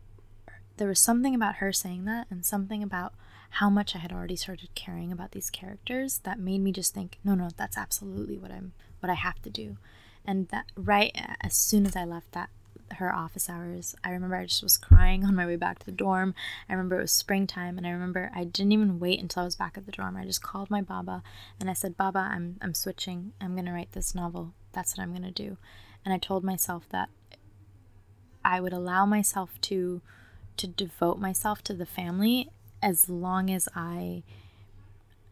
[0.78, 3.14] there was something about her saying that and something about
[3.50, 7.20] how much I had already started caring about these characters that made me just think,
[7.24, 9.78] no, no, that's absolutely what I'm what I have to do.
[10.26, 12.50] And that right as soon as I left that
[12.94, 13.96] her office hours.
[14.04, 16.34] I remember I just was crying on my way back to the dorm.
[16.70, 19.56] I remember it was springtime and I remember I didn't even wait until I was
[19.56, 20.18] back at the dorm.
[20.18, 21.24] I just called my baba
[21.60, 23.34] and I said, "Baba, I'm I'm switching.
[23.42, 24.54] I'm going to write this novel.
[24.74, 25.58] That's what I'm going to do."
[26.06, 27.10] And I told myself that
[28.44, 30.02] I would allow myself to
[30.58, 32.50] to devote myself to the family
[32.82, 34.24] as long as I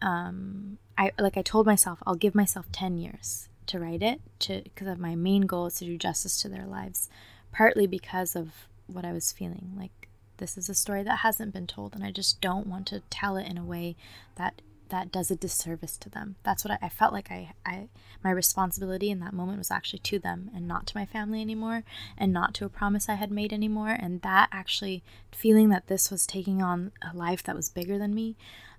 [0.02, 4.62] um I like I told myself I'll give myself 10 years to write it to
[4.64, 7.10] because my main goal is to do justice to their lives
[7.56, 9.72] partly because of what I was feeling.
[9.78, 13.02] Like this is a story that hasn't been told, and I just don't want to
[13.10, 13.96] tell it in a way
[14.36, 16.36] that that does a disservice to them.
[16.44, 17.88] That's what I, I, felt like I, I
[18.24, 21.84] my responsibility in that moment was actually to them and not to my family anymore
[22.18, 23.98] and not to a promise I had made anymore.
[24.00, 28.14] And that actually feeling that this was taking on a life that was bigger than
[28.14, 28.36] me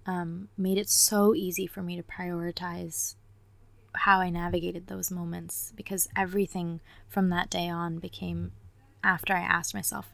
[0.07, 3.17] um, made it so easy for me to prioritize
[3.97, 8.53] how I navigated those moments because everything from that day on became
[9.07, 10.13] after I asked myself,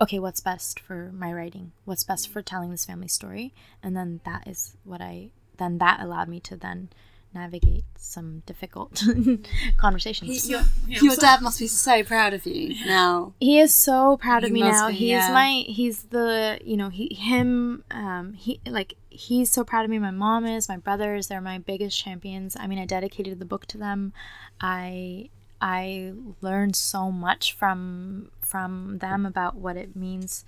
[0.00, 1.72] okay, what's best for my writing?
[1.84, 3.52] What's best for telling this family story?
[3.82, 6.90] And then that is what I, then that allowed me to then
[7.34, 9.02] navigate some difficult
[9.76, 10.44] conversations.
[10.44, 13.34] He, your, your dad must be so proud of you now.
[13.40, 14.88] He is so proud he of me now.
[14.88, 15.32] Be, he's yeah.
[15.32, 19.98] my he's the you know he him um he like he's so proud of me.
[19.98, 22.56] My mom is, my brothers, they're my biggest champions.
[22.58, 24.12] I mean, I dedicated the book to them.
[24.60, 30.44] I I learned so much from from them about what it means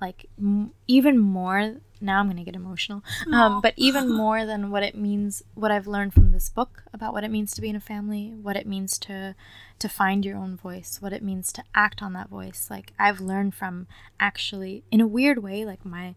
[0.00, 4.70] like m- even more now i'm going to get emotional um, but even more than
[4.70, 7.68] what it means what i've learned from this book about what it means to be
[7.68, 9.34] in a family what it means to
[9.78, 13.20] to find your own voice what it means to act on that voice like i've
[13.20, 13.86] learned from
[14.20, 16.14] actually in a weird way like my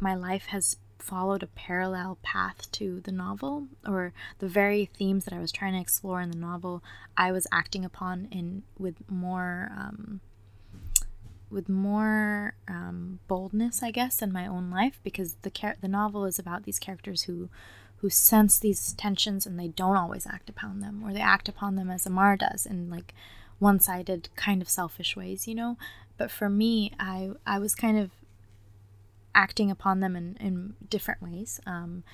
[0.00, 5.34] my life has followed a parallel path to the novel or the very themes that
[5.34, 6.82] I was trying to explore in the novel
[7.16, 10.20] I was acting upon in with more um,
[11.50, 16.24] with more um, boldness I guess in my own life because the char- the novel
[16.24, 17.50] is about these characters who
[17.98, 21.76] who sense these tensions and they don't always act upon them or they act upon
[21.76, 23.12] them as Amar does in like
[23.58, 25.76] one-sided kind of selfish ways you know?
[26.16, 28.10] But for me I I was kind of
[29.34, 31.60] acting upon them in, in different ways.
[31.66, 32.04] Um,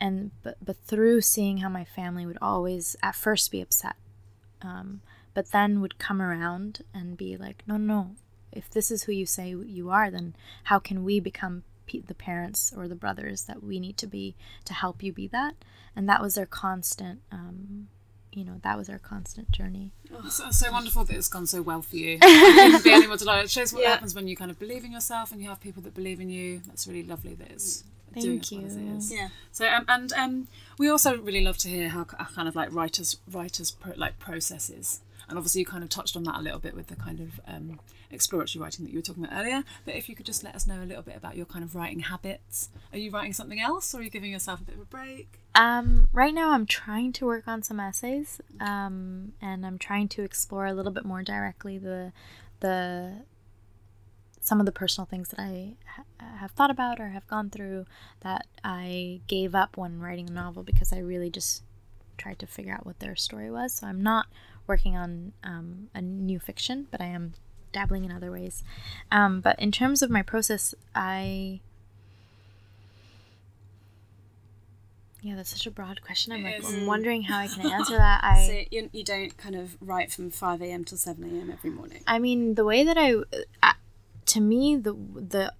[0.00, 3.96] and but but through seeing how my family would always at first be upset,
[4.62, 5.00] um,
[5.34, 8.16] but then would come around and be like, no, no,
[8.52, 10.34] if this is who you say you are, then
[10.64, 11.62] how can we become
[12.08, 14.34] the parents or the brothers that we need to be
[14.64, 15.54] to help you be that?
[15.94, 17.88] And that was their constant, um,
[18.36, 19.92] you know that was our constant journey.
[20.14, 22.18] Oh, so, so wonderful that it's gone so well for you.
[22.22, 23.46] I couldn't be any more delighted.
[23.46, 23.90] It shows what Yeah.
[23.90, 26.28] happens when you kind of believe in yourself and you have people that believe in
[26.28, 26.60] you.
[26.66, 29.28] That's really lovely that it's doing Thank as well as it Yeah.
[29.52, 30.48] So um, and um,
[30.78, 34.18] we also really love to hear how, how kind of like writers writers pro, like
[34.18, 35.00] processes.
[35.28, 37.40] And obviously, you kind of touched on that a little bit with the kind of
[37.48, 37.80] um,
[38.12, 39.64] exploratory writing that you were talking about earlier.
[39.84, 41.74] But if you could just let us know a little bit about your kind of
[41.74, 42.68] writing habits.
[42.92, 45.40] Are you writing something else, or are you giving yourself a bit of a break?
[45.56, 50.22] Um, right now, I'm trying to work on some essays, um, and I'm trying to
[50.22, 52.12] explore a little bit more directly the
[52.60, 53.24] the
[54.46, 57.84] some of the personal things that I ha- have thought about or have gone through
[58.20, 61.64] that I gave up when writing a novel because I really just
[62.16, 63.72] tried to figure out what their story was.
[63.72, 64.26] So I'm not
[64.68, 67.34] working on um, a new fiction, but I am
[67.72, 68.62] dabbling in other ways.
[69.10, 71.60] Um, but in terms of my process, I
[75.22, 76.32] yeah, that's such a broad question.
[76.32, 76.64] I'm like.
[76.64, 78.20] I'm wondering how I can answer that.
[78.22, 80.84] I So you, you don't kind of write from 5 a.m.
[80.84, 81.50] till 7 a.m.
[81.50, 82.04] every morning.
[82.06, 83.14] I mean, the way that I,
[83.60, 83.72] uh,
[84.26, 85.52] to me, the the,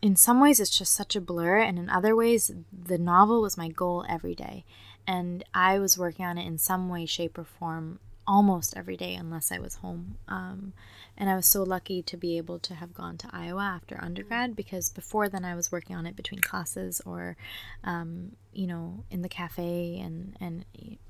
[0.00, 3.56] in some ways it's just such a blur, and in other ways, the novel was
[3.56, 4.64] my goal every day,
[5.06, 9.14] and I was working on it in some way, shape, or form almost every day,
[9.14, 10.18] unless I was home.
[10.28, 10.74] Um,
[11.16, 14.54] and I was so lucky to be able to have gone to Iowa after undergrad
[14.54, 17.36] because before then I was working on it between classes or,
[17.82, 20.64] um, you know, in the cafe and and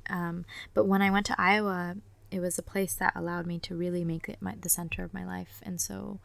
[0.09, 1.97] um, but when I went to Iowa,
[2.31, 5.15] it was a place that allowed me to really make it my, the center of
[5.15, 5.61] my life.
[5.63, 6.21] And so,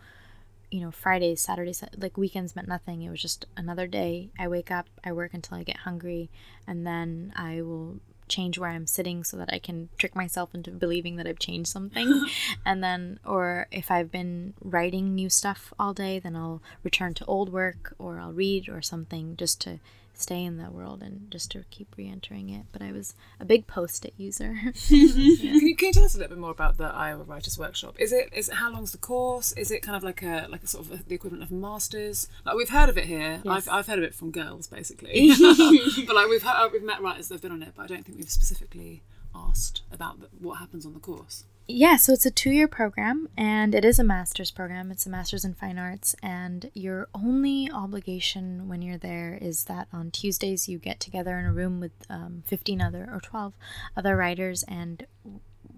[0.71, 3.01] you know, Fridays, Saturdays, uh, like weekends meant nothing.
[3.01, 4.29] It was just another day.
[4.37, 6.29] I wake up, I work until I get hungry,
[6.67, 10.71] and then I will change where I'm sitting so that I can trick myself into
[10.71, 12.25] believing that I've changed something.
[12.65, 17.25] and then, or if I've been writing new stuff all day, then I'll return to
[17.25, 19.79] old work or I'll read or something just to
[20.14, 22.66] stay in that world and just to keep re-entering it.
[22.72, 24.57] But I was a big post-it user.
[24.88, 27.95] Can you, can you tell us a little bit more about the Iowa Writers Workshop?
[27.99, 29.51] Is it is it, how long's the course?
[29.53, 32.28] Is it kind of like a like a sort of the equivalent of a masters?
[32.45, 33.41] Like we've heard of it here.
[33.47, 37.28] I've, I've heard of it from girls basically, but like we've heard, we've met writers
[37.30, 39.03] that've been on it, but I don't think we've specifically
[39.36, 41.45] asked about the, what happens on the course.
[41.66, 44.91] Yeah, so it's a two year program and it is a master's program.
[44.91, 49.88] It's a master's in fine arts, and your only obligation when you're there is that
[49.93, 53.53] on Tuesdays you get together in a room with um, 15 other or 12
[53.95, 55.07] other writers, and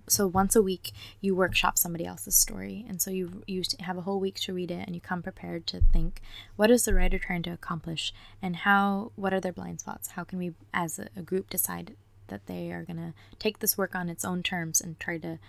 [0.08, 4.02] so once a week you workshop somebody else's story and so you you have a
[4.02, 6.22] whole week to read it and you come prepared to think
[6.56, 10.24] what is the writer trying to accomplish and how what are their blind spots how
[10.24, 11.96] can we as a, a group decide
[12.28, 15.40] that they are going to take this work on its own terms and try to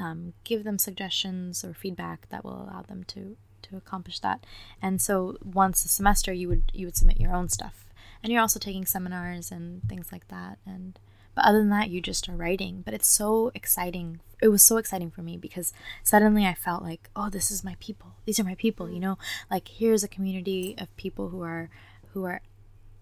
[0.00, 4.44] um, give them suggestions or feedback that will allow them to to accomplish that.
[4.80, 7.86] And so once a semester, you would you would submit your own stuff,
[8.22, 10.58] and you're also taking seminars and things like that.
[10.66, 10.98] And
[11.34, 12.82] but other than that, you just are writing.
[12.84, 14.20] But it's so exciting.
[14.42, 15.72] It was so exciting for me because
[16.02, 18.14] suddenly I felt like, oh, this is my people.
[18.24, 18.90] These are my people.
[18.90, 19.18] You know,
[19.50, 21.68] like here's a community of people who are
[22.12, 22.40] who are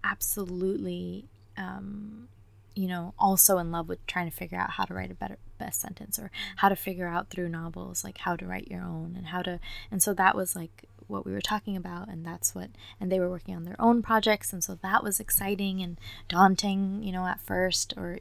[0.03, 1.25] absolutely
[1.57, 2.29] um,
[2.75, 5.37] you know, also in love with trying to figure out how to write a better
[5.59, 9.13] best sentence or how to figure out through novels like how to write your own
[9.15, 9.59] and how to
[9.91, 13.19] and so that was like what we were talking about and that's what and they
[13.19, 17.25] were working on their own projects and so that was exciting and daunting, you know,
[17.25, 18.19] at first or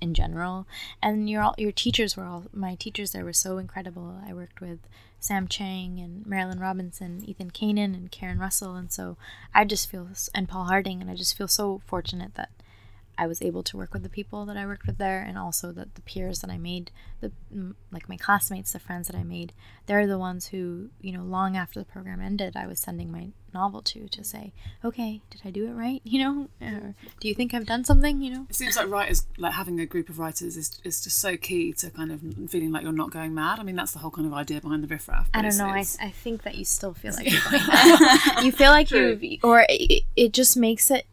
[0.00, 0.66] in general.
[1.02, 4.18] And your all your teachers were all my teachers there were so incredible.
[4.26, 4.78] I worked with
[5.18, 9.16] Sam Chang and Marilynne Robinson, Ethan Canin and Karen Russell and so
[9.54, 12.50] I just feel and Paul Harding and I just feel so fortunate that
[13.20, 15.72] I was able to work with the people that I worked with there, and also
[15.72, 16.90] that the peers that I made,
[17.20, 17.30] the
[17.92, 19.52] like my classmates, the friends that I made,
[19.84, 23.28] they're the ones who, you know, long after the program ended, I was sending my
[23.52, 26.00] novel to to say, okay, did I do it right?
[26.10, 28.22] You know, or do you think I've done something?
[28.22, 31.18] You know, It seems like writers, like having a group of writers, is, is just
[31.18, 33.60] so key to kind of feeling like you're not going mad.
[33.60, 35.28] I mean, that's the whole kind of idea behind the riffraff.
[35.34, 35.66] I don't know.
[35.66, 38.44] I, I think that you still feel like you're going mad.
[38.44, 39.18] you feel like True.
[39.20, 41.04] you, or it, it just makes it.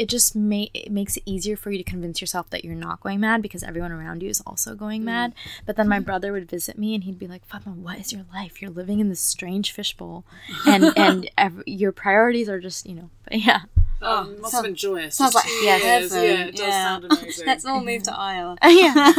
[0.00, 3.00] It just ma- it makes it easier for you to convince yourself that you're not
[3.00, 5.04] going mad because everyone around you is also going mm.
[5.04, 5.34] mad.
[5.66, 6.06] But then my mm-hmm.
[6.06, 8.62] brother would visit me and he'd be like, "Fatma, what is your life?
[8.62, 10.24] You're living in this strange fishbowl,
[10.66, 13.60] and and ev- your priorities are just you know." But yeah,
[14.02, 15.14] oh, oh, must have sounds- been joyous.
[15.16, 16.24] Sounds Just like two heaven.
[16.24, 17.46] Yeah, it does sound amazing.
[17.46, 18.20] Let's all move to mm-hmm.
[18.20, 18.56] Iowa.
[18.64, 19.12] yeah.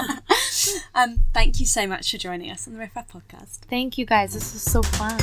[0.96, 3.60] Um, thank you so much for joining us on the Riff Raff podcast.
[3.70, 4.34] Thank you guys.
[4.34, 5.18] This was so fun.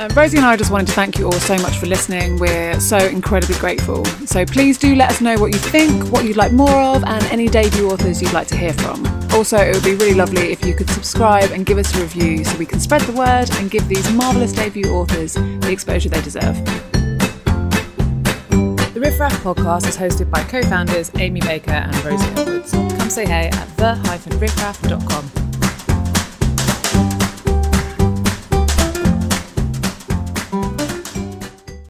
[0.00, 2.38] Um, Rosie and I just wanted to thank you all so much for listening.
[2.38, 4.04] We're so incredibly grateful.
[4.26, 7.24] So please do let us know what you think, what you'd like more of, and
[7.24, 9.04] any debut authors you'd like to hear from.
[9.32, 12.44] Also, it would be really lovely if you could subscribe and give us a review
[12.44, 16.22] so we can spread the word and give these marvellous debut authors the exposure they
[16.22, 16.64] deserve.
[18.94, 22.70] The Riff Raff podcast is hosted by co founders Amy Baker and Rosie Edwards.
[22.70, 25.47] Come say hey at the-riffraff.com.